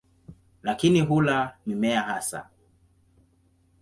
Lakini 0.63 1.01
hula 1.01 1.55
mimea 1.65 2.01
hasa. 2.01 2.49